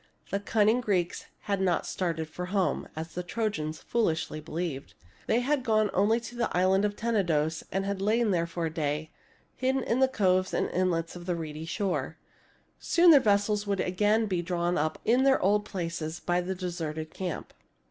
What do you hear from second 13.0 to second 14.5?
their vessels would again be